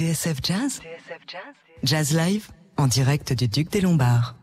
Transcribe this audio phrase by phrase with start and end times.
[0.00, 0.80] TSF Jazz
[1.82, 2.48] Jazz Live
[2.78, 4.39] en direct du Duc des Lombards.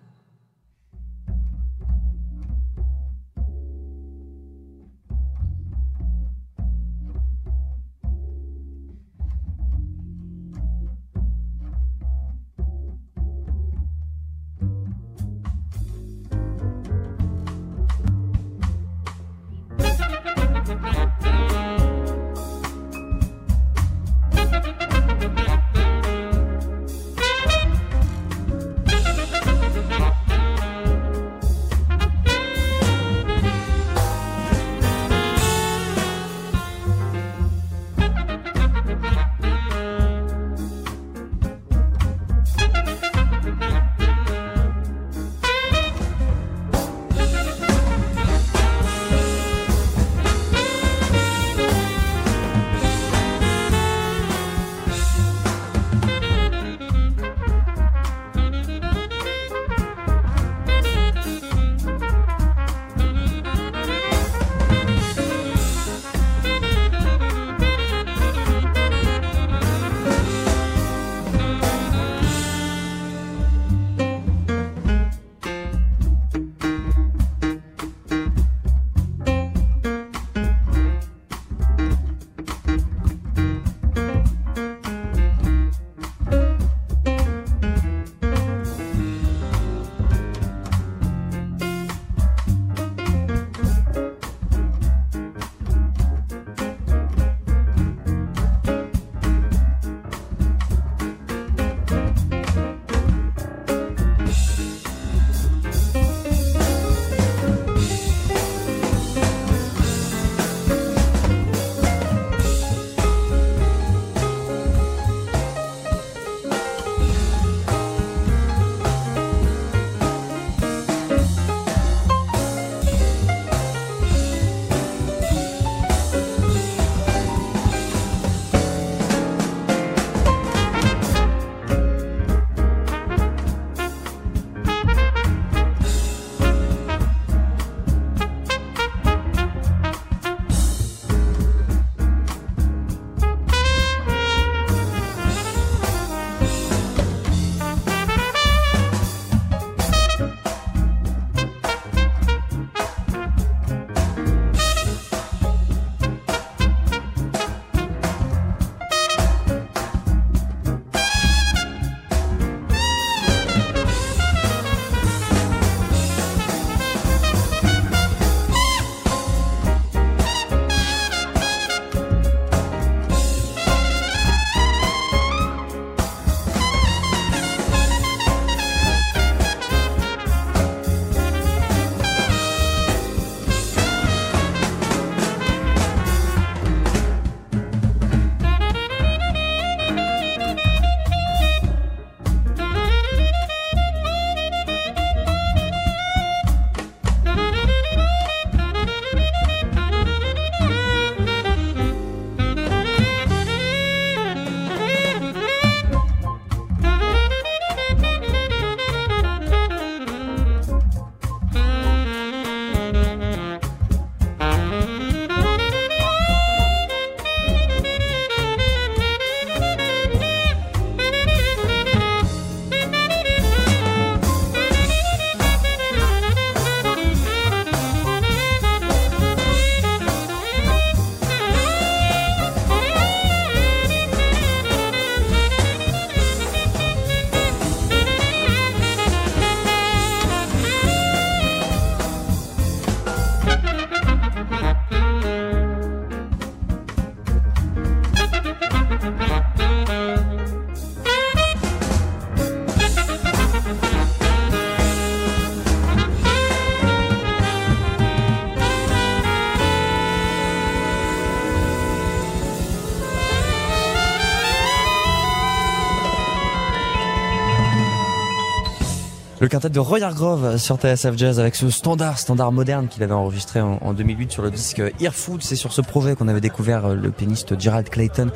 [269.47, 273.13] Le quintet de Roy Hargrove sur TSF Jazz avec ce standard, standard moderne qu'il avait
[273.13, 275.41] enregistré en, 2008 sur le disque Earfood.
[275.41, 278.29] C'est sur ce projet qu'on avait découvert euh, le pianiste Gerald Clayton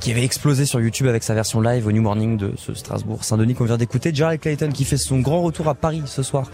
[0.00, 3.54] qui avait explosé sur YouTube avec sa version live au New Morning de ce Strasbourg-Saint-Denis
[3.54, 4.10] qu'on vient d'écouter.
[4.12, 6.50] Jarrett Clayton qui fait son grand retour à Paris ce soir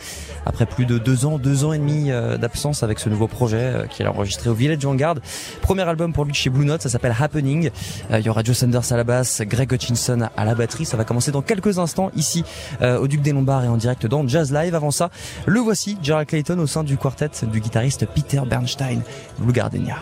[0.55, 3.59] après plus de deux ans, deux ans et demi euh, d'absence avec ce nouveau projet
[3.59, 5.17] euh, qu'il a enregistré au Village Vanguard.
[5.63, 7.71] Premier album pour lui chez Blue Note, ça s'appelle Happening.
[8.13, 10.85] Euh, il y aura Joe Sanders à la basse, Greg Hutchinson à la batterie.
[10.85, 12.45] Ça va commencer dans quelques instants ici
[12.81, 14.75] au Duc des Lombards et en direct dans Jazz Live.
[14.75, 15.11] Avant ça,
[15.47, 19.01] le voici, Jarrett Clayton au sein du quartet du guitariste Peter Bernstein,
[19.39, 19.97] Blue Gardenia.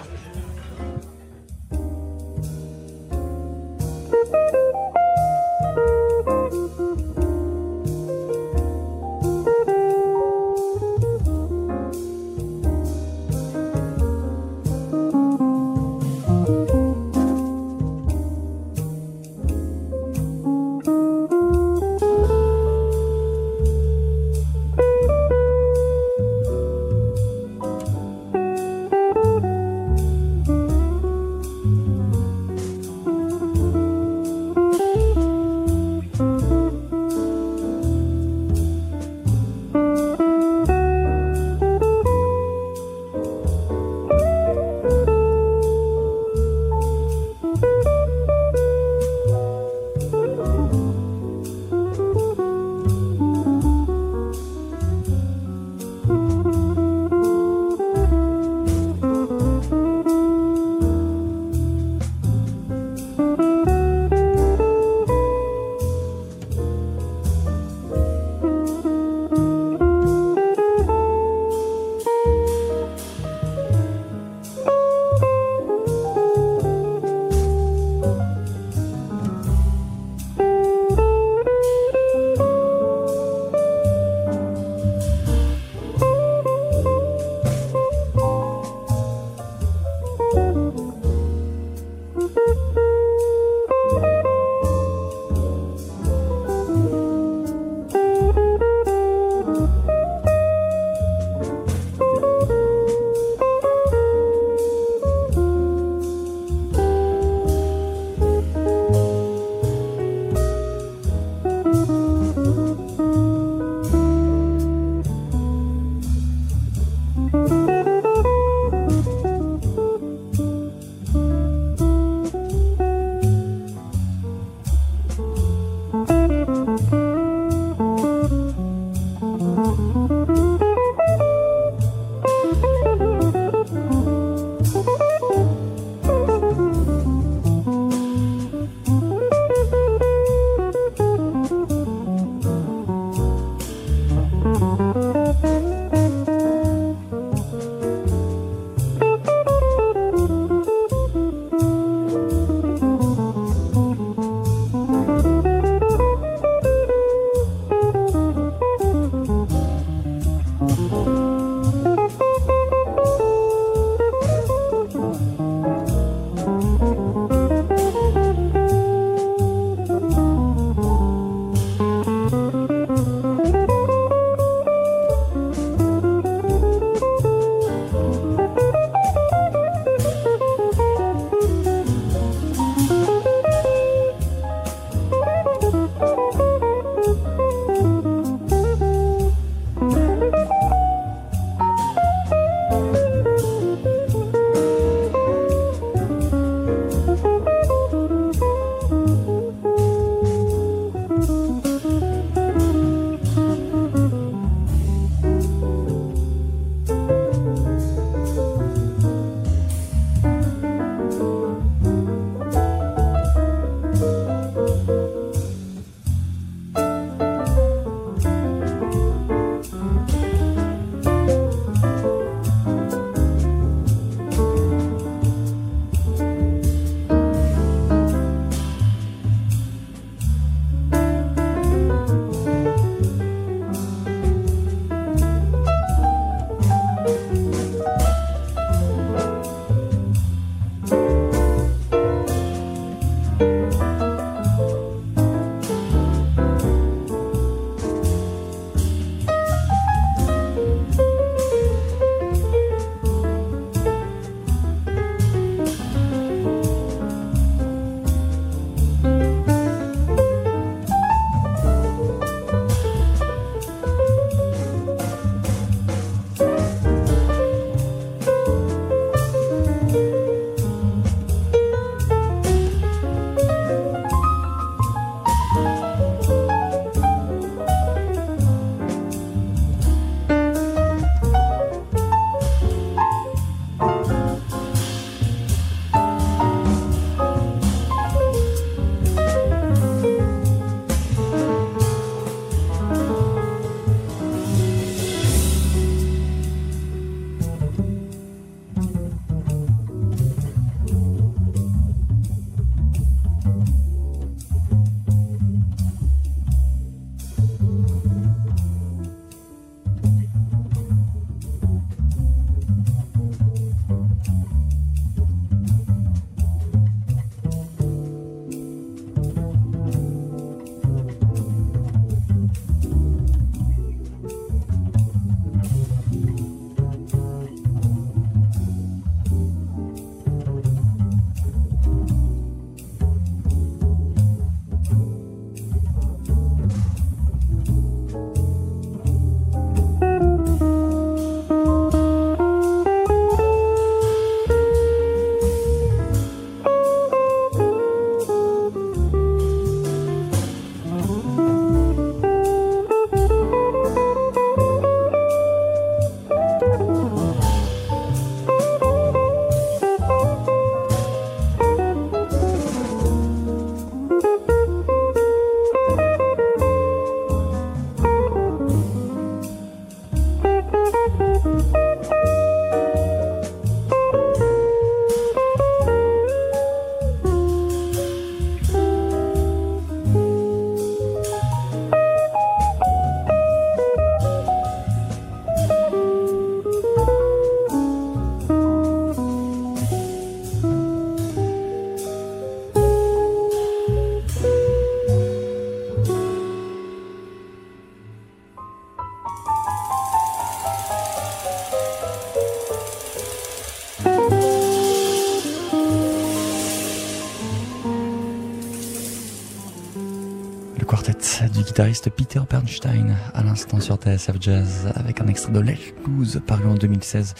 [411.92, 416.74] Peter Bernstein à l'instant sur TSF Jazz avec un extrait de Let Blues paru en
[416.74, 417.35] 2016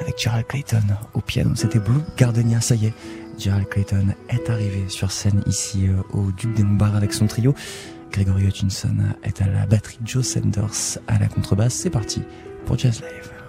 [0.00, 0.82] avec Gerald Clayton
[1.14, 1.52] au piano.
[1.54, 2.94] C'était Blue Gardenia, ça y est.
[3.38, 7.54] Gerald Clayton est arrivé sur scène ici euh, au Duc des Lombards avec son trio.
[8.10, 11.74] Gregory Hutchinson est à la batterie, Joe Sanders à la contrebasse.
[11.74, 12.22] C'est parti
[12.66, 13.41] pour Jazz Live.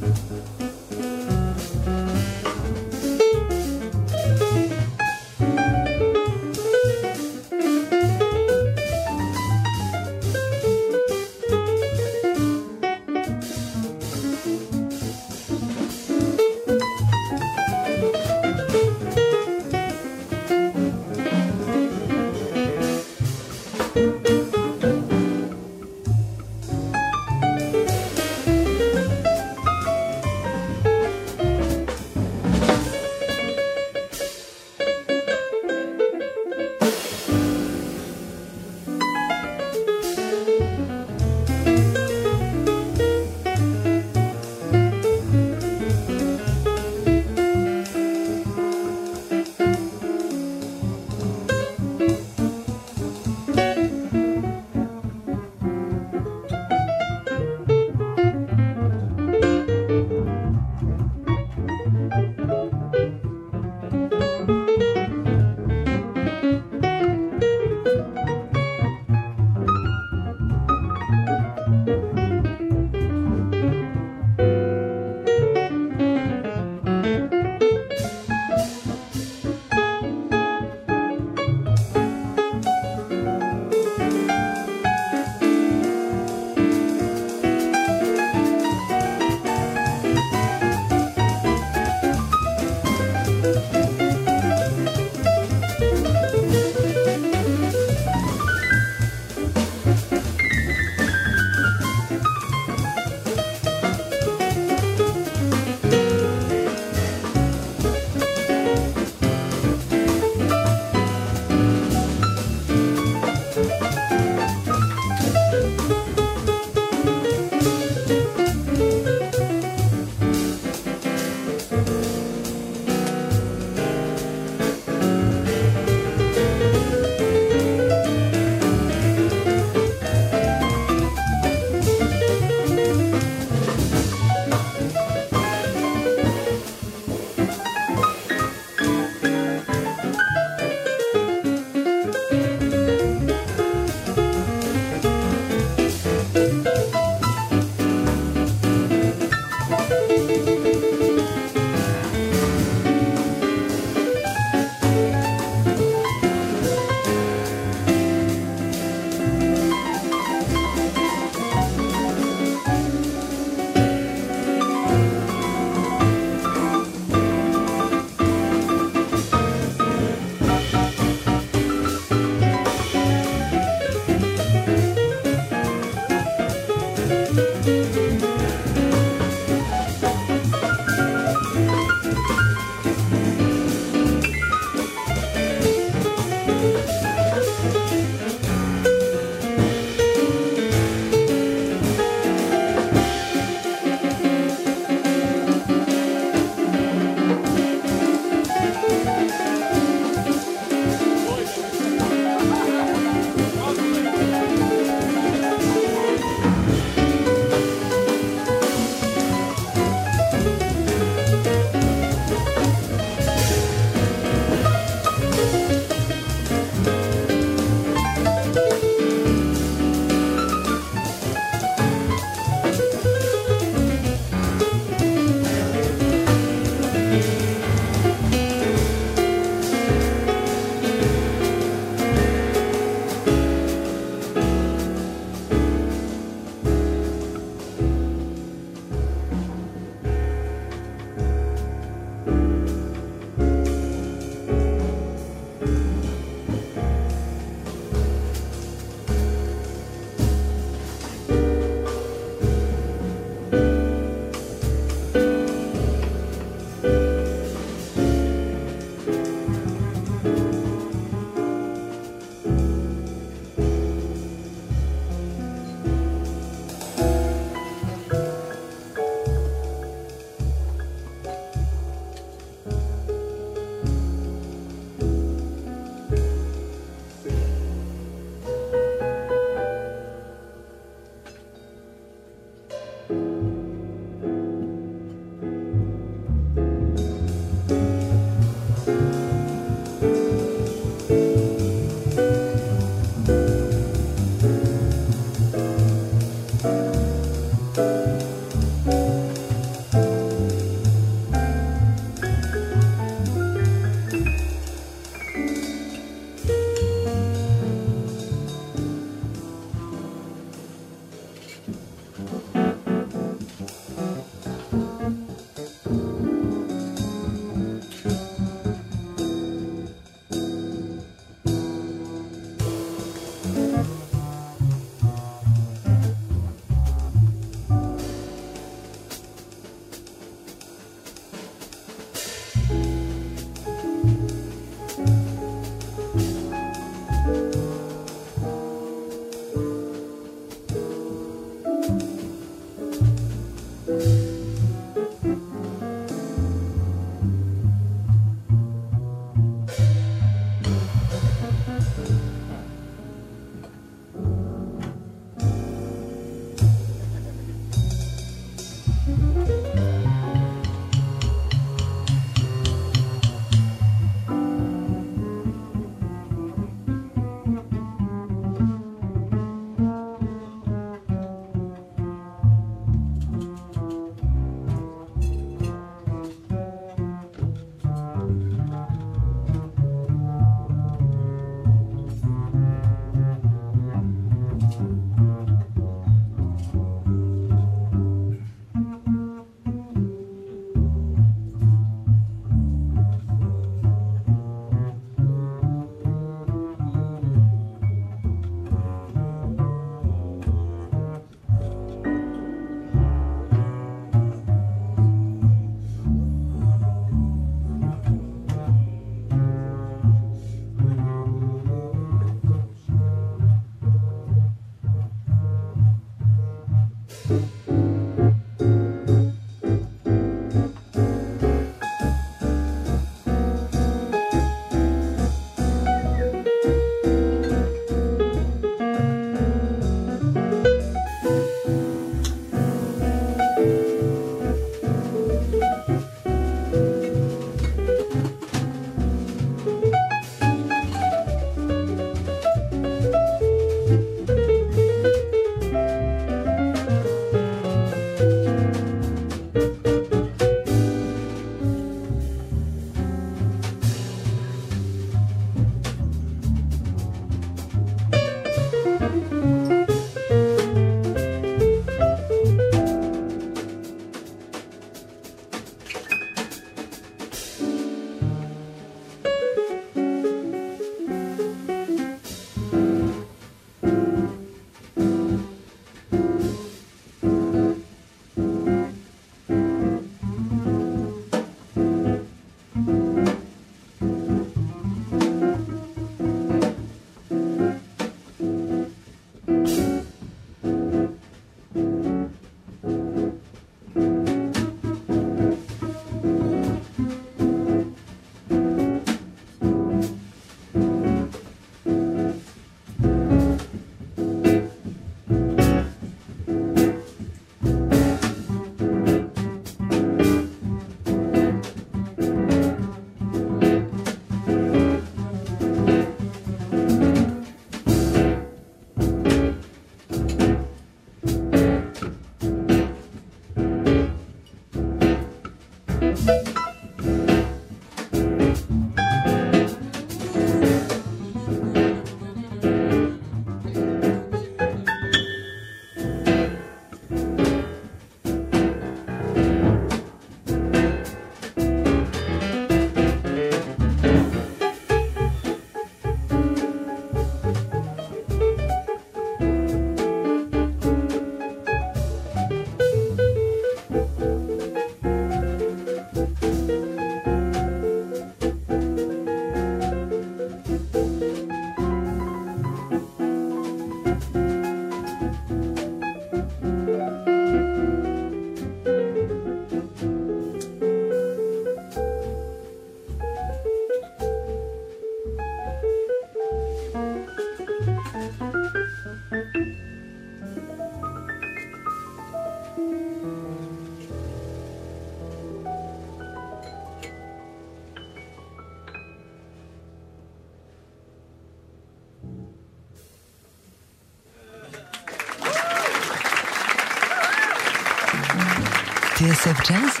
[599.22, 600.00] TSF Jazz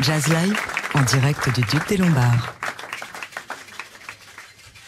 [0.00, 0.58] Jazz Live
[0.94, 2.52] en direct du Duc des Lombards.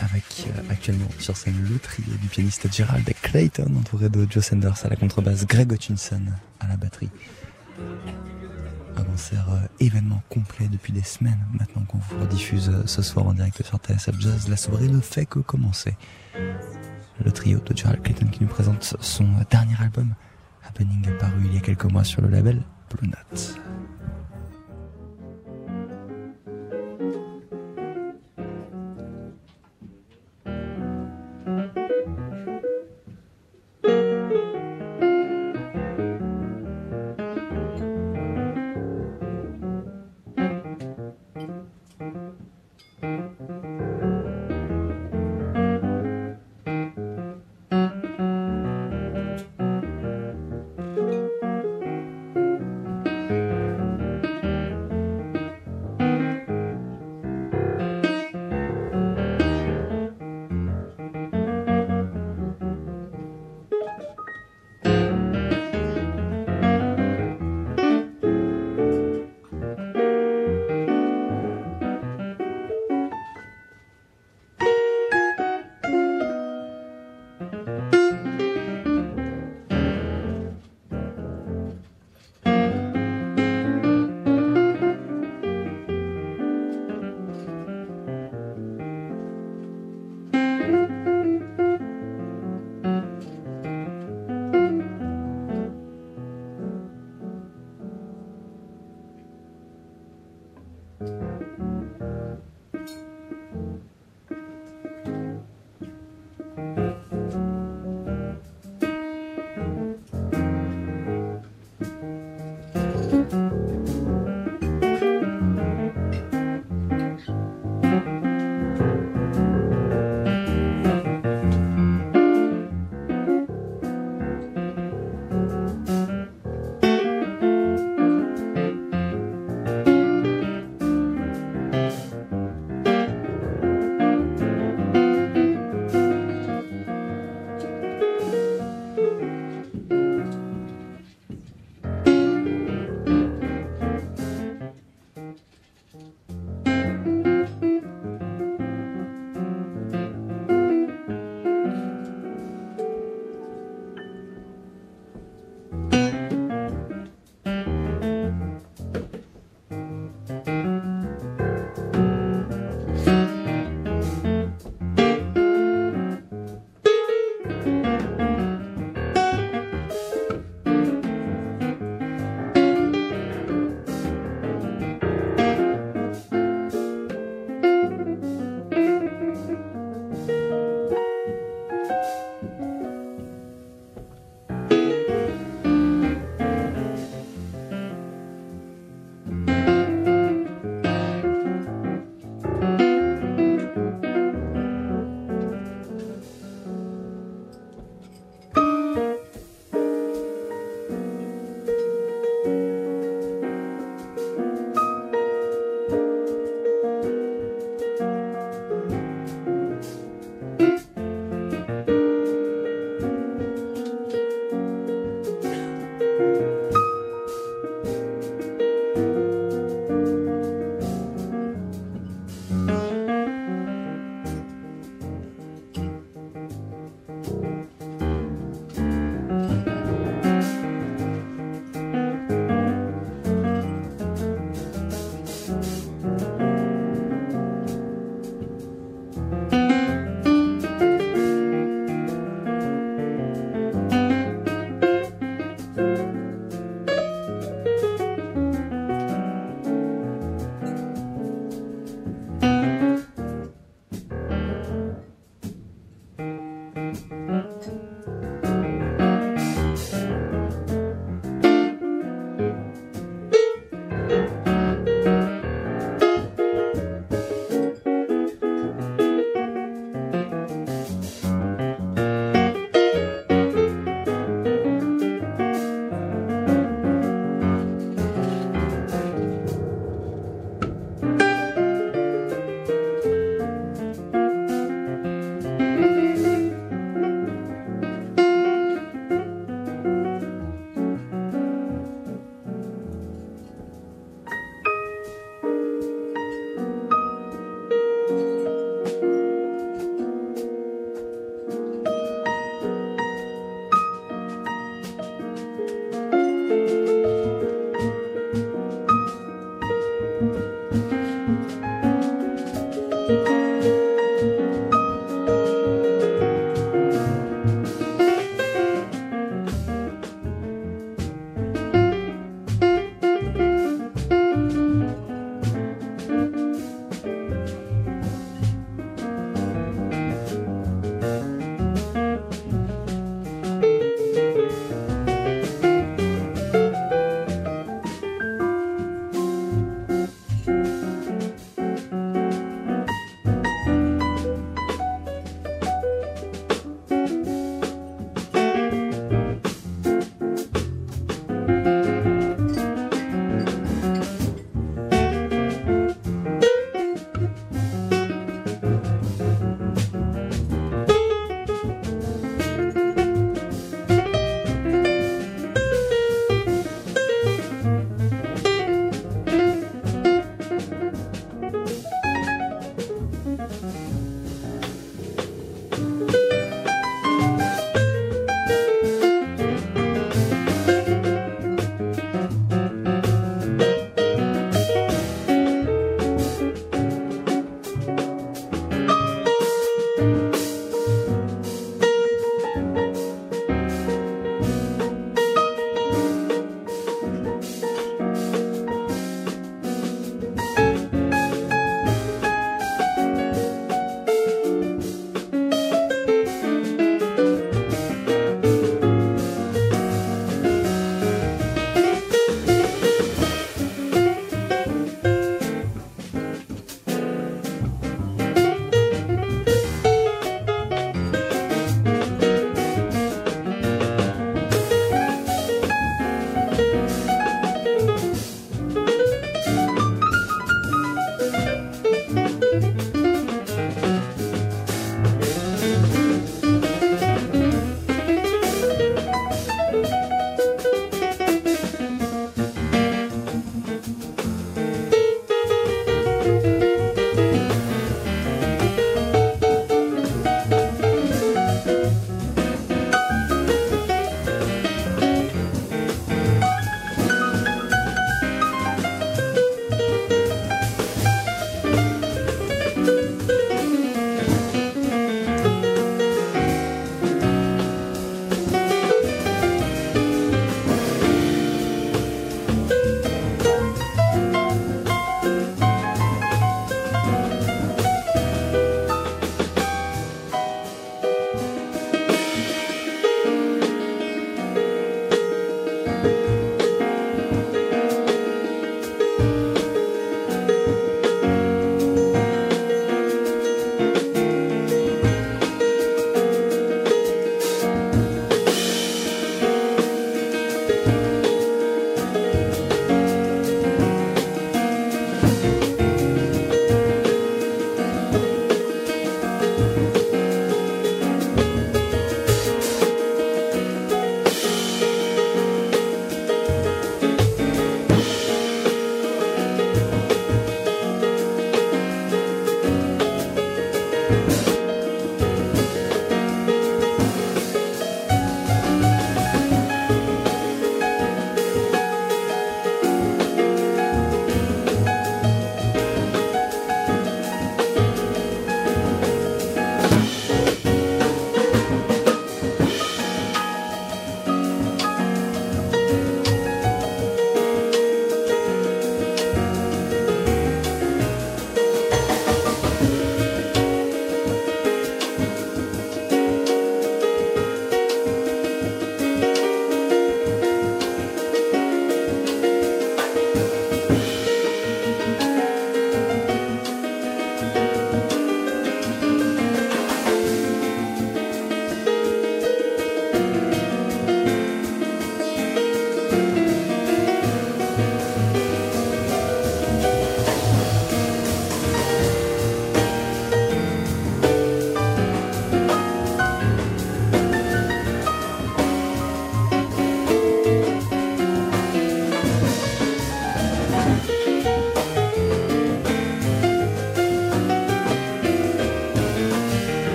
[0.00, 4.84] Avec euh, actuellement sur scène le trio du pianiste Gerald Clayton entouré de Joe Sanders
[4.84, 6.20] à la contrebasse, Greg Hutchinson
[6.58, 7.10] à la batterie.
[8.96, 13.24] Un concert euh, événement complet depuis des semaines maintenant qu'on vous rediffuse euh, ce soir
[13.28, 14.48] en direct sur TSF Jazz.
[14.48, 15.96] La soirée ne fait que commencer.
[17.24, 20.12] Le trio de Gerald Clayton qui nous présente son dernier album
[20.66, 22.62] Happening paru il y a quelques mois sur le label
[22.94, 23.81] Blue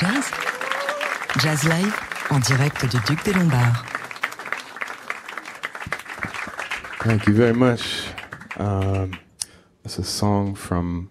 [0.00, 0.30] Jazz
[1.42, 1.92] Jazz Live
[2.30, 3.82] en direct du Duc des Lombards.
[7.00, 8.06] Thank you very much.
[8.58, 9.18] Um,
[9.84, 11.10] it's a song from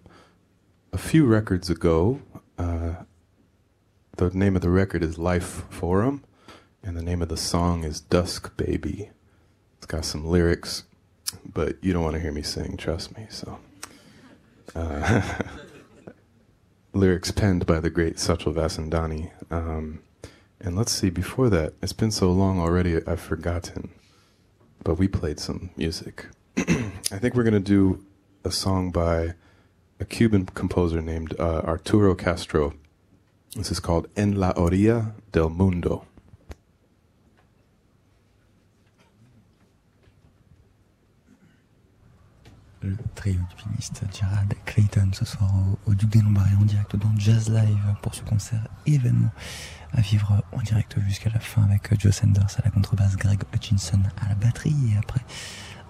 [0.93, 2.21] a few records ago.
[2.57, 3.03] Uh,
[4.15, 6.23] the name of the record is Life Forum,
[6.81, 9.09] and the name of the song is Dusk Baby.
[9.79, 10.85] It's got some lyrics,
[11.43, 13.27] but you don't want to hear me sing, trust me.
[13.29, 13.59] So.
[14.73, 15.21] Uh,
[16.97, 19.31] lyrics penned by the great Satchel Vasandani.
[19.51, 19.99] Um,
[20.59, 23.91] and let's see, before that, it's been so long already, I've forgotten.
[24.83, 26.25] But we played some music.
[26.57, 28.03] I think we're going to do
[28.43, 29.35] a song by
[29.99, 32.73] a Cuban composer named uh, Arturo Castro.
[33.55, 36.05] This is called En la Orilla del Mundo.
[42.81, 45.51] Le trio du pianiste Gerald Clayton ce soir
[45.85, 49.31] au, Duc des Lombards en direct dans Jazz Live pour ce concert événement
[49.93, 54.01] à vivre en direct jusqu'à la fin avec Joe Sanders à la contrebasse, Greg Hutchinson
[54.21, 55.21] à la batterie et après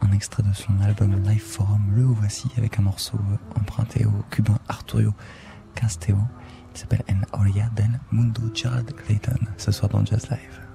[0.01, 3.19] un extrait de son album Live Forum, le voici avec un morceau
[3.55, 5.13] emprunté au cubain Arturo
[5.75, 6.17] Casteo.
[6.73, 10.66] Il s'appelle En Orilla del Mundo Gerald Clayton ce soir dans Jazz Live.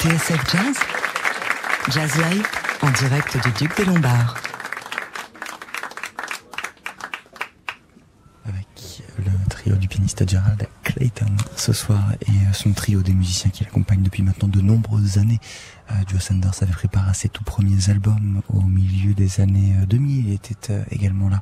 [0.00, 0.76] TSF Jazz
[1.90, 2.46] Jazz Live
[2.82, 4.36] en direct du Duc des Lombards.
[8.44, 13.64] Avec le trio du pianiste Gerald Clayton ce soir et son trio des musiciens qui
[13.64, 15.40] l'accompagnent depuis maintenant de nombreuses années.
[15.90, 20.26] Euh, Joe Sanders avait préparé ses tout premiers albums au milieu des années 2000.
[20.28, 21.40] Il était euh, également là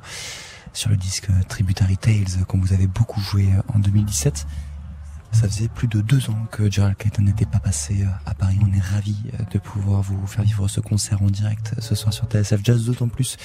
[0.71, 4.45] sur le disque Tributary Tales qu'on vous avez beaucoup joué en 2017.
[5.35, 8.57] Ça faisait plus de deux ans que Gerald Clayton n'était pas passé euh, à Paris.
[8.63, 12.13] On est ravis euh, de pouvoir vous faire vivre ce concert en direct ce soir
[12.13, 13.35] sur TSF Jazz, d'autant plus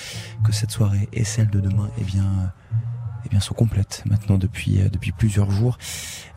[0.44, 2.52] que cette soirée et celle de demain, eh bien,
[3.26, 5.78] eh bien, sont complètes maintenant depuis, euh, depuis plusieurs jours.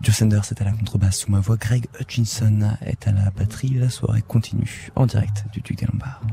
[0.01, 1.55] Joe Sanders est à la contrebasse sous ma voix.
[1.55, 3.75] Greg Hutchinson est à la batterie.
[3.75, 6.23] La soirée continue en direct du Duc des Lombards.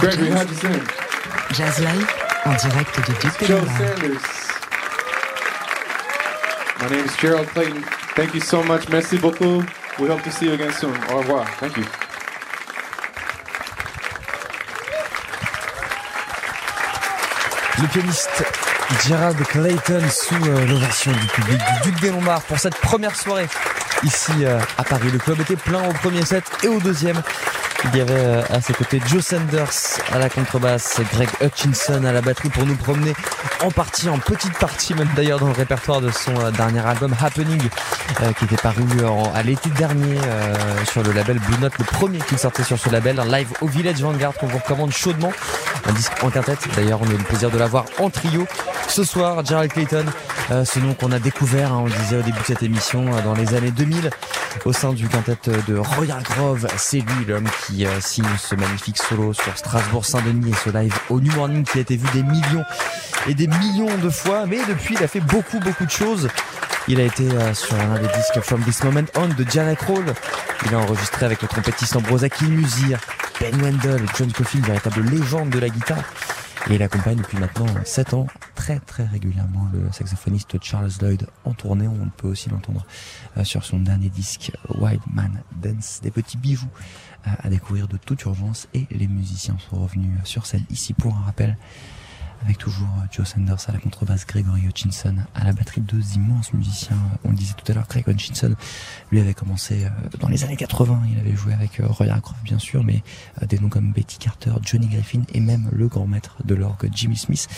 [0.00, 0.82] Gregory, Jazz, how'd you sing?
[1.52, 2.08] Jazz Live
[2.46, 3.76] en direct du Duc des Joe Lombards.
[3.76, 4.50] Sanders.
[6.80, 7.82] My name is Gerald Clayton.
[8.16, 8.88] Thank you so much.
[8.88, 9.62] Merci beaucoup.
[9.98, 10.94] We hope to see you again soon.
[11.10, 11.44] Au revoir.
[11.60, 11.84] Thank you.
[17.82, 18.44] Le pianiste
[19.06, 23.48] Gerald Clayton sous euh, l'ovation du public du Duc des Lombards pour cette première soirée
[24.02, 25.10] ici euh, à Paris.
[25.12, 27.20] Le club était plein au premier set et au deuxième.
[27.84, 29.70] Il y avait euh, à ses côtés Joe Sanders
[30.12, 33.14] à la contrebasse, Greg Hutchinson à la batterie pour nous promener
[33.64, 37.14] en partie, en petite partie même d'ailleurs dans le répertoire de son euh, dernier album
[37.18, 37.62] Happening
[38.22, 38.82] euh, qui était paru
[39.34, 40.18] à l'été dernier
[40.84, 43.66] sur le label Blue Note, le premier qui sortait sur ce label, un live au
[43.66, 45.32] Village Vanguard qu'on vous recommande chaudement,
[45.86, 46.68] un disque en quintette.
[46.76, 48.46] D'ailleurs, on a eu le plaisir de l'avoir en trio
[48.88, 49.44] ce soir.
[49.44, 50.06] Gerald Clayton,
[50.50, 53.06] euh, ce nom qu'on a découvert, hein, on le disait au début de cette émission,
[53.12, 54.10] euh, dans les années 2000
[54.64, 55.36] au sein du quintet
[55.68, 56.66] de Royal Grove.
[56.76, 61.20] C'est lui l'homme qui euh, signe ce magnifique solo sur Strasbourg-Saint-Denis et ce live au
[61.20, 62.64] New Morning qui a été vu des millions
[63.28, 64.46] et des millions de fois.
[64.46, 66.28] Mais depuis, il a fait beaucoup, beaucoup de choses.
[66.88, 70.04] Il a été sur un des disques From This Moment On de Janet Kroll.
[70.66, 72.98] Il a enregistré avec le trompettiste Ambrosa Kilmusir,
[73.40, 76.02] Ben Wendell, John Scofield, véritable légende de la guitare.
[76.68, 81.52] Et il accompagne depuis maintenant 7 ans très très régulièrement le saxophoniste Charles Lloyd en
[81.52, 81.88] tournée.
[81.88, 82.84] On peut aussi l'entendre
[83.36, 86.00] euh, sur son dernier disque Wild Man Dance.
[86.02, 86.68] Des petits bijoux
[87.26, 91.14] euh, à découvrir de toute urgence et les musiciens sont revenus sur scène ici pour
[91.16, 91.56] un rappel
[92.42, 96.52] avec toujours euh, Joe Sanders à la contrebasse, Gregory Hutchinson à la batterie, deux immenses
[96.52, 96.96] musiciens.
[97.24, 98.54] On le disait tout à l'heure, Greg Hutchinson,
[99.10, 99.88] lui avait commencé euh,
[100.18, 103.02] dans les années 80, il avait joué avec euh, Roy Hargrove bien sûr, mais
[103.42, 106.90] euh, des noms comme Betty Carter, Johnny Griffin et même le grand maître de l'orgue
[106.92, 107.48] Jimmy Smith.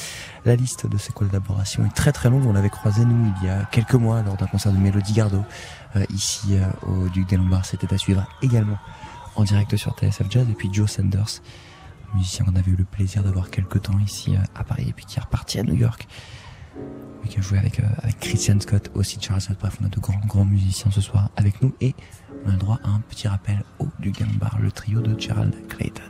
[0.45, 3.51] La liste de ses collaborations est très très longue, on l'avait croisé nous il y
[3.51, 5.45] a quelques mois lors d'un concert de Mélodie Gardot
[5.97, 8.79] euh, ici euh, au Duc des Lombards, c'était à suivre également
[9.35, 11.41] en direct sur TSF Jazz et puis Joe Sanders
[12.15, 15.05] musicien qu'on avait eu le plaisir d'avoir quelques temps ici euh, à Paris et puis
[15.05, 16.07] qui est reparti à New York
[17.25, 19.59] et qui a joué avec, euh, avec Christian Scott, aussi Charles Scott.
[19.61, 21.95] Bref, on a de grands, grands musiciens ce soir avec nous et
[22.45, 25.55] on a le droit à un petit rappel au du Gambard, le trio de Gerald
[25.69, 26.03] Clayton.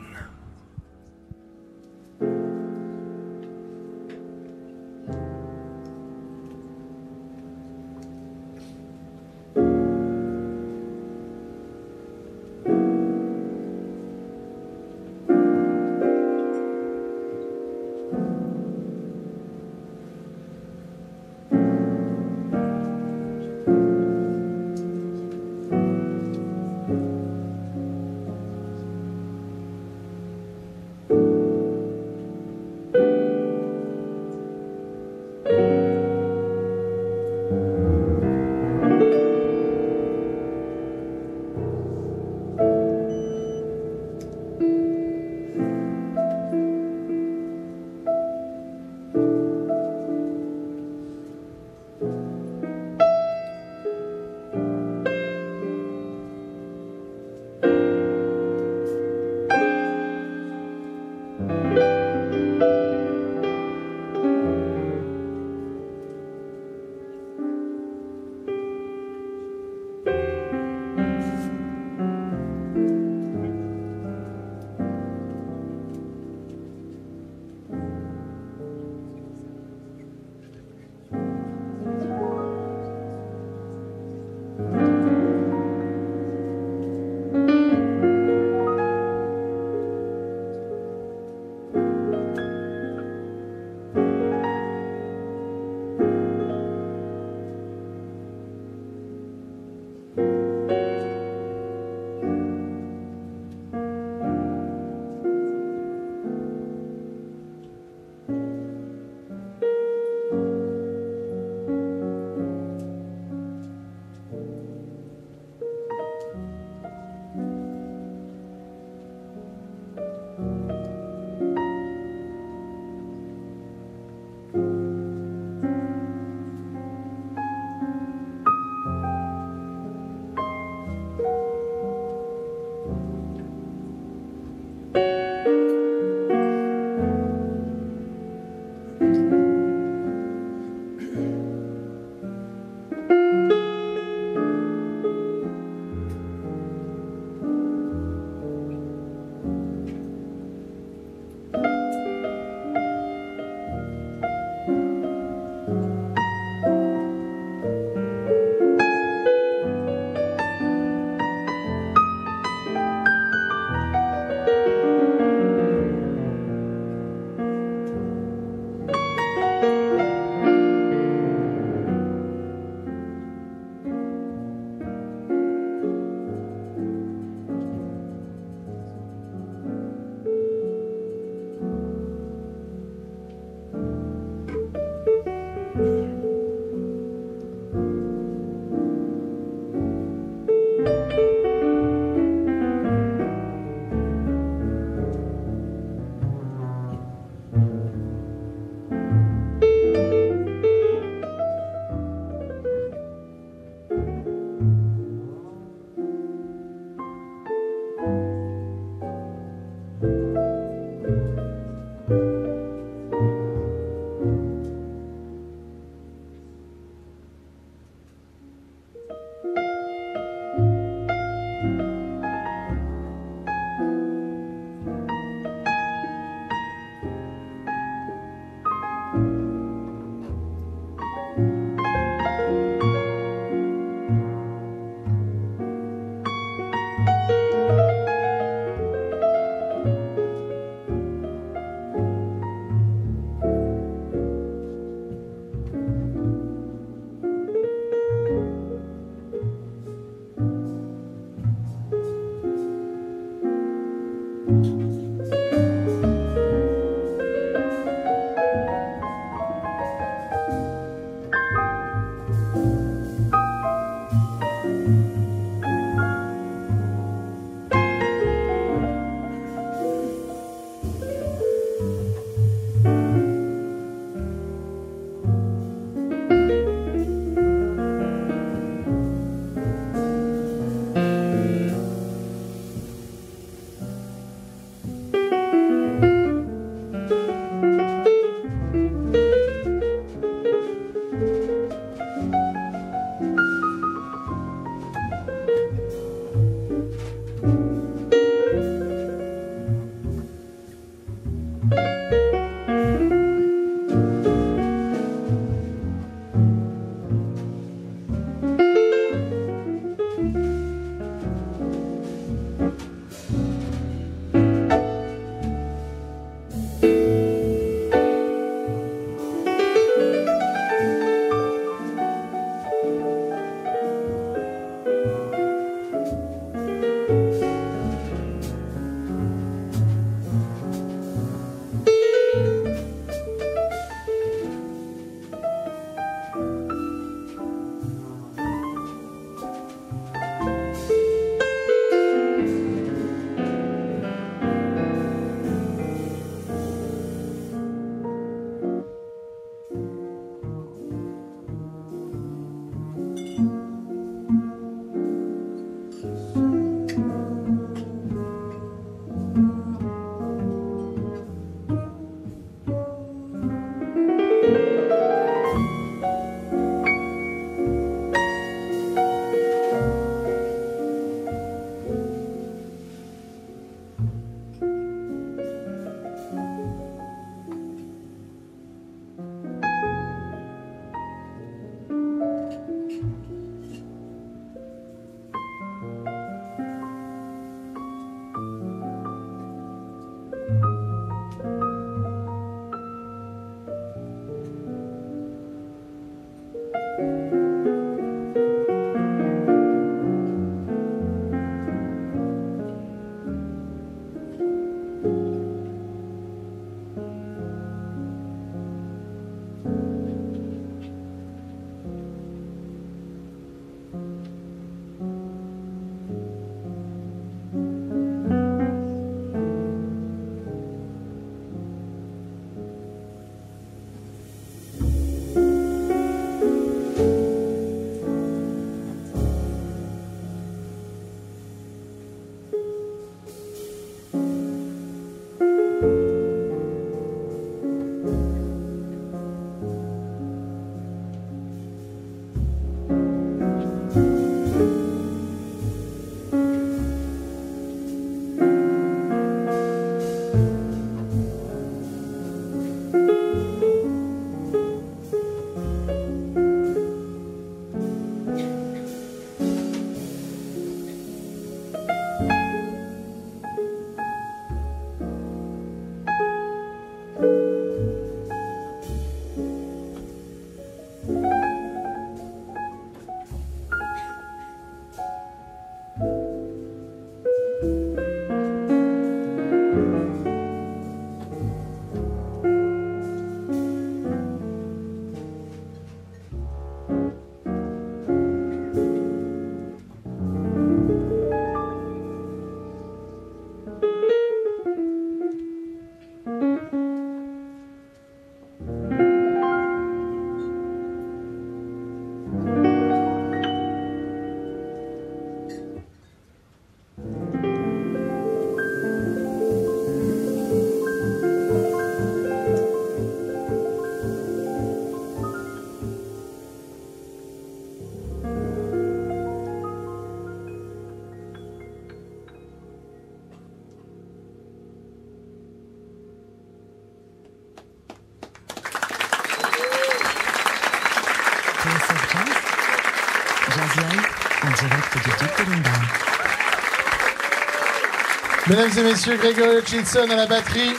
[538.53, 540.75] Mesdames et messieurs, Gregory Hutchinson à la batterie,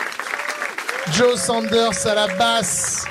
[1.12, 3.04] Joe Sanders à la basse,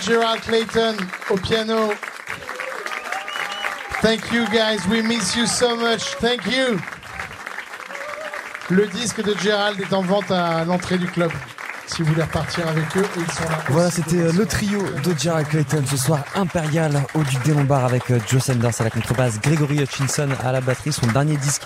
[0.00, 0.96] Gerald Clayton
[1.28, 1.92] au piano.
[4.00, 6.16] Thank you guys, we miss you so much.
[6.18, 6.80] Thank you.
[8.70, 11.30] Le disque de Gerald est en vente à l'entrée du club
[11.86, 13.04] si vous voulez repartir avec eux.
[13.16, 17.22] ils sont là voilà, c'était euh, le trio de Gerald Clayton ce soir impérial au
[17.22, 20.92] Duc des Lombards avec euh, Joe Sanders à la contrebasse, Gregory Hutchinson à la batterie,
[20.92, 21.62] son dernier disque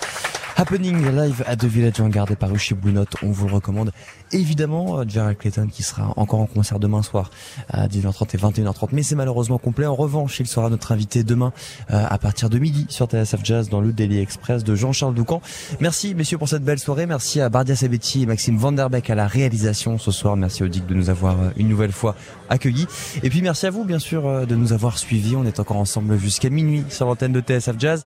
[0.59, 3.91] Happening live à The Village Vanguard est paru chez Blue Note, on vous le recommande.
[4.31, 7.29] évidemment, euh, Gerald Clayton qui sera encore en concert demain soir
[7.69, 9.85] à 19h30 et 21h30, mais c'est malheureusement complet.
[9.85, 11.53] En revanche, il sera notre invité demain
[11.89, 15.41] à partir de midi sur TSF Jazz dans le Daily Express de Jean-Charles Doucan.
[15.79, 19.27] Merci messieurs pour cette belle soirée, merci à Bardia Sabetti et Maxime Vanderbeck à la
[19.27, 20.35] réalisation ce soir.
[20.37, 22.15] Merci au DIC de nous avoir euh, une nouvelle fois
[22.49, 22.87] accueillis.
[23.21, 25.35] Et puis merci à vous, bien sûr, euh, de nous avoir suivis.
[25.35, 28.03] On est encore ensemble jusqu'à minuit sur l'antenne de TSF Jazz.